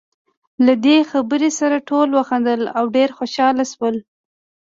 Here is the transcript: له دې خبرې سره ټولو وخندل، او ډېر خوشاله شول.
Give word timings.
له 0.65 0.73
دې 0.85 0.97
خبرې 1.11 1.49
سره 1.59 1.77
ټولو 1.89 2.13
وخندل، 2.19 2.61
او 2.77 2.85
ډېر 2.95 3.09
خوشاله 3.17 3.63
شول. 3.71 3.95